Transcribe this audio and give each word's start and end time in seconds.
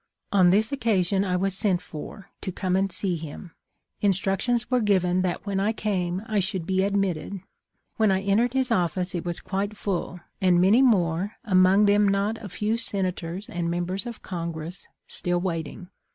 On 0.31 0.49
this 0.49 0.71
occasion 0.71 1.23
I 1.23 1.35
was 1.35 1.55
sent 1.55 1.79
for, 1.79 2.31
to 2.41 2.51
come 2.51 2.75
and 2.75 2.91
see 2.91 3.17
him. 3.17 3.51
Instructions 3.99 4.71
were 4.71 4.79
given 4.81 5.21
that 5.21 5.45
when 5.45 5.59
I 5.59 5.73
came 5.73 6.23
I 6.25 6.39
should 6.39 6.65
be 6.65 6.81
admitted. 6.81 7.39
When 7.97 8.09
I 8.11 8.21
entered 8.23 8.53
his 8.53 8.71
office 8.71 9.13
it 9.13 9.25
was 9.25 9.39
quite 9.41 9.77
full, 9.77 10.19
and 10.41 10.59
many 10.59 10.81
more— 10.81 11.33
among 11.55 11.85
them 11.85 12.07
not 12.07 12.43
a 12.43 12.49
few 12.49 12.77
Senators 12.77 13.47
and 13.47 13.69
members 13.69 14.07
of 14.07 14.23
Congress— 14.23 14.87
still 15.07 15.39
waiting. 15.39 15.89